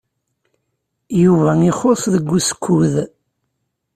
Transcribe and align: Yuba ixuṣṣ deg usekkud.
Yuba 1.23 1.51
ixuṣṣ 1.69 2.03
deg 2.13 2.27
usekkud. 2.37 2.93